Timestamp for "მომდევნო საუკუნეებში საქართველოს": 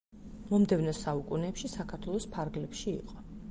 0.51-2.29